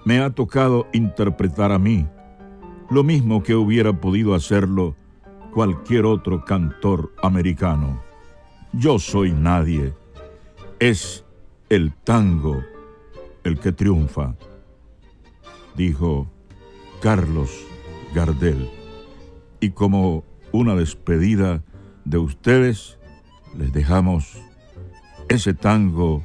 [0.05, 2.07] me ha tocado interpretar a mí,
[2.91, 4.97] lo mismo que hubiera podido hacerlo
[5.53, 8.03] cualquier otro cantor americano.
[8.73, 9.93] yo soy nadie.
[10.79, 11.25] Es
[11.69, 12.63] el tango
[13.45, 14.37] el que triunfa,
[15.77, 16.31] dijo
[17.03, 17.51] Carlos
[18.15, 18.71] Gardel.
[19.61, 21.63] Y como una despedida
[22.05, 22.99] de ustedes,
[23.57, 24.39] les dejamos
[25.29, 26.25] ese tango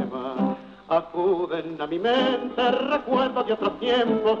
[0.91, 4.39] Acuden a mi mente recuerdos de otros tiempos,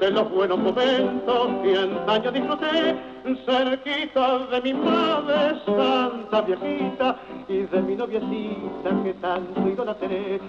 [0.00, 2.96] de los buenos momentos que antaño disfruté,
[3.46, 7.16] cerquita de mi madre santa viejita
[7.52, 10.40] y de mi noviecita que tanto idolatré.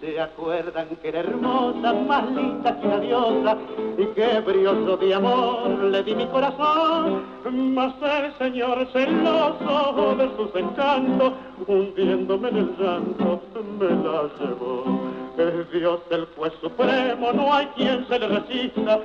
[0.00, 3.56] Se acuerdan que era hermosa, más linda que una diosa,
[3.98, 7.22] y que brioso de amor le di mi corazón.
[7.74, 11.32] Mas el Señor celoso de sus encantos,
[11.66, 13.42] hundiéndome en el llanto,
[13.78, 14.84] me la llevó.
[15.36, 18.98] Es Dios el juez supremo, no hay quien se le resista,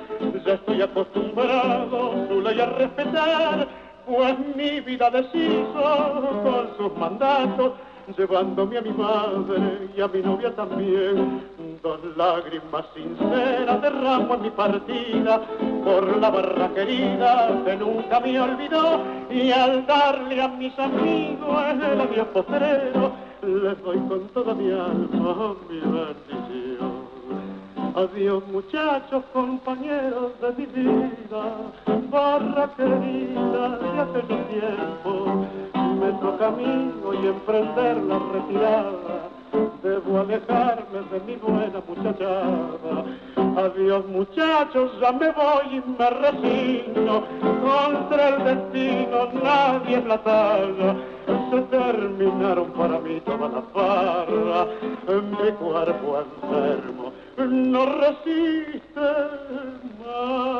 [0.46, 3.68] ya estoy acostumbrado su ley a respetar
[4.06, 7.72] pues mi vida deshizo con sus mandatos,
[8.16, 11.42] llevándome a mi madre y a mi novia también.
[11.82, 15.40] Dos lágrimas sinceras derramo en mi partida
[15.84, 22.00] por la barra querida que nunca me olvidó y al darle a mis amigos el
[22.00, 23.10] adiós postrero
[23.42, 27.01] les doy con toda mi alma mi bendición.
[27.94, 31.42] Adiós muchachos, compañeros de mi vida,
[32.10, 35.46] barra querida de aquellos tiempos.
[36.00, 39.28] Me toca camino y emprender la retirada.
[39.82, 43.04] Debo alejarme de mi buena muchachada.
[43.62, 47.24] Adiós muchachos, ya me voy y me resigno.
[47.60, 50.96] Contra el destino nadie es la talla.
[51.50, 54.68] Se terminaron para mí todas las barras.
[55.06, 59.00] Mi cuerpo enfermo no resiste
[60.04, 60.52] más.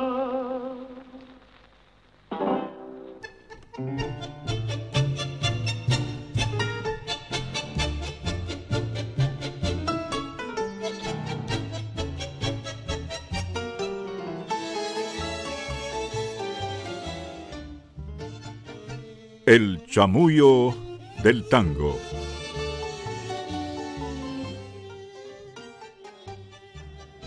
[19.44, 20.74] El chamullo
[21.22, 21.98] del tango.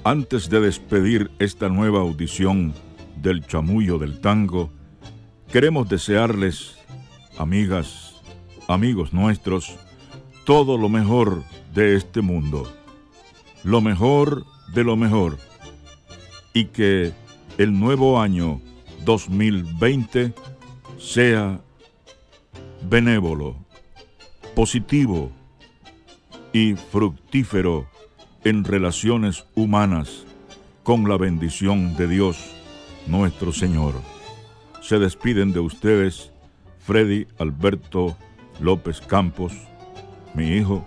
[0.08, 2.76] Antes de despedir esta nueva audición
[3.24, 4.70] del chamullo del tango,
[5.52, 6.76] queremos desearles,
[7.40, 8.22] amigas,
[8.68, 9.76] amigos nuestros,
[10.46, 11.44] todo lo mejor
[11.74, 12.72] de este mundo,
[13.64, 14.46] lo mejor
[14.76, 15.40] de lo mejor,
[16.54, 17.12] y que
[17.58, 18.62] el nuevo año
[19.06, 20.36] 2020
[21.00, 21.62] sea
[22.88, 23.56] benévolo,
[24.54, 25.32] positivo
[26.54, 27.88] y fructífero
[28.46, 30.24] en relaciones humanas
[30.84, 32.38] con la bendición de Dios
[33.08, 33.96] nuestro Señor.
[34.82, 36.32] Se despiden de ustedes
[36.80, 38.16] Freddy Alberto
[38.60, 39.52] López Campos,
[40.36, 40.86] mi hijo,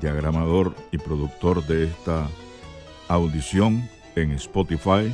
[0.00, 2.28] diagramador y productor de esta
[3.08, 5.12] audición en Spotify,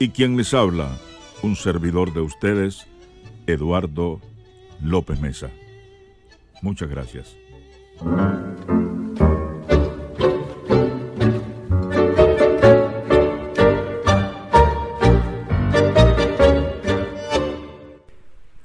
[0.00, 0.90] y quien les habla,
[1.42, 2.88] un servidor de ustedes,
[3.46, 4.20] Eduardo
[4.82, 5.50] López Mesa.
[6.62, 7.36] Muchas gracias.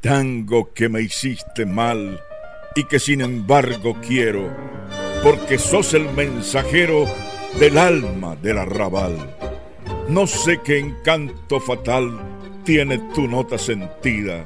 [0.03, 2.19] Tango que me hiciste mal
[2.75, 4.53] y que sin embargo quiero,
[5.23, 7.05] porque sos el mensajero
[7.57, 9.15] del alma del arrabal.
[10.09, 12.19] No sé qué encanto fatal
[12.65, 14.43] tiene tu nota sentida,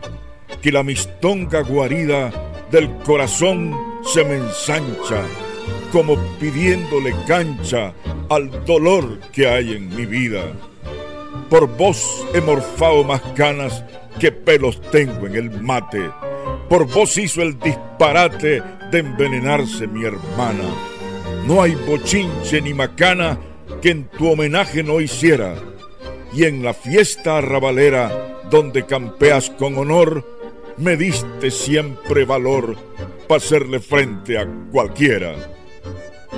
[0.62, 2.32] que la mistonga guarida
[2.70, 3.76] del corazón
[4.14, 5.24] se me ensancha,
[5.92, 7.96] como pidiéndole cancha
[8.30, 10.44] al dolor que hay en mi vida.
[11.50, 13.84] Por vos he morfado más canas
[14.20, 16.10] qué pelos tengo en el mate.
[16.70, 18.62] Por vos hizo el disparate
[18.92, 20.64] de envenenarse mi hermana.
[21.46, 23.38] No hay bochinche ni macana
[23.82, 25.56] que en tu homenaje no hiciera.
[26.34, 30.26] y en la fiesta arrabalera donde campeas con honor,
[30.78, 32.76] me diste siempre valor
[33.28, 35.36] para hacerle frente a cualquiera.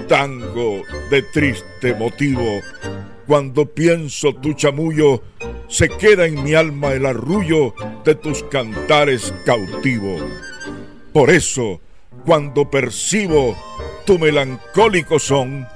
[0.08, 2.62] Tango de triste motivo,
[3.30, 5.22] cuando pienso tu chamullo,
[5.68, 10.18] se queda en mi alma el arrullo de tus cantares cautivo.
[11.14, 11.80] Por eso,
[12.26, 13.56] cuando percibo
[14.04, 15.68] tu melancólico son,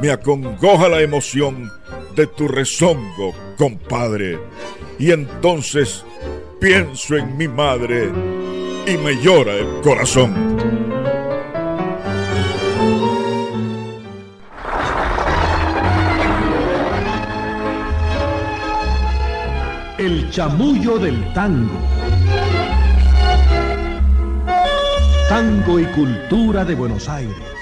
[0.00, 1.70] me acongoja la emoción
[2.14, 4.38] de tu rezongo, compadre.
[4.98, 6.02] Y entonces
[6.58, 8.10] pienso en mi madre
[8.86, 11.05] y me llora el corazón.
[20.06, 21.80] El chamullo del tango.
[25.28, 27.55] Tango y cultura de Buenos Aires.